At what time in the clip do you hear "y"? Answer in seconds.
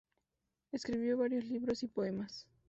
1.83-1.87